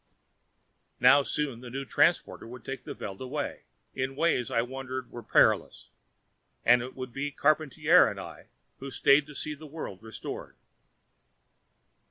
[0.99, 5.21] Now soon, the new transporter would take the Veld away in ways I wondered were
[5.21, 5.89] perilous
[6.65, 8.47] and it would be Charpantier and I
[8.79, 10.55] who stayed to see the world restored.